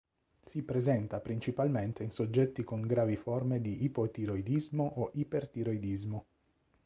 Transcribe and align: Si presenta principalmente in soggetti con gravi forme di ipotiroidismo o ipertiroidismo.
Si 0.45 0.63
presenta 0.63 1.19
principalmente 1.19 2.01
in 2.01 2.09
soggetti 2.09 2.63
con 2.63 2.81
gravi 2.87 3.15
forme 3.15 3.61
di 3.61 3.83
ipotiroidismo 3.83 4.83
o 4.95 5.11
ipertiroidismo. 5.13 6.25